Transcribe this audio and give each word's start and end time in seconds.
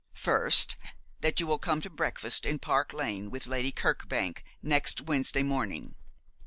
'First, 0.15 0.77
that 1.19 1.39
you 1.39 1.45
will 1.45 1.59
come 1.59 1.79
to 1.81 1.87
breakfast 1.87 2.43
in 2.43 2.57
Park 2.57 2.91
Lane 2.91 3.29
with 3.29 3.45
Lady 3.45 3.71
Kirkbank 3.71 4.43
next 4.63 5.01
Wednesday 5.01 5.43
morning. 5.43 5.93